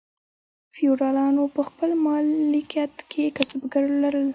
[0.73, 4.29] فیوډالانو په خپل مالکیت کې کسبګر لرل.